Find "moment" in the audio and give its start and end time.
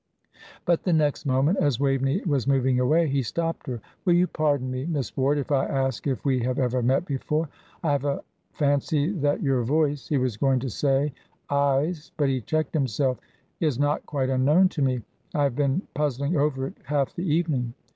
1.27-1.59